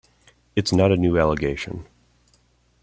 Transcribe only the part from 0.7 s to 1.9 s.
not a new allegation.